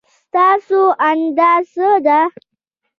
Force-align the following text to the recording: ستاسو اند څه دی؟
ستاسو 0.17 0.81
اند 1.09 1.39
څه 1.73 1.87
دی؟ 2.05 2.21